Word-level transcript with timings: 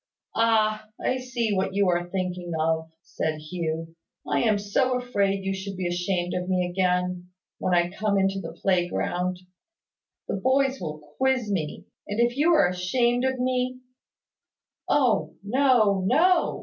"Ah! 0.35 0.87
I 0.99 1.19
see 1.19 1.53
what 1.53 1.75
you 1.75 1.87
are 1.89 2.09
thinking 2.09 2.53
of," 2.59 2.89
said 3.03 3.35
Hugh. 3.37 3.95
"I 4.27 4.41
am 4.41 4.57
so 4.57 4.97
afraid 4.97 5.45
you 5.45 5.53
should 5.53 5.77
be 5.77 5.85
ashamed 5.85 6.33
of 6.33 6.49
me 6.49 6.67
again, 6.67 7.29
when 7.59 7.75
I 7.75 7.91
come 7.91 8.17
into 8.17 8.39
the 8.39 8.53
playground. 8.63 9.37
The 10.27 10.37
boys 10.37 10.81
will 10.81 11.01
quiz 11.19 11.51
me; 11.51 11.85
and 12.07 12.19
if 12.19 12.35
you 12.35 12.51
are 12.55 12.67
ashamed 12.67 13.25
of 13.25 13.39
me" 13.39 13.79
"Oh, 14.89 15.35
no, 15.43 16.01
no!" 16.07 16.59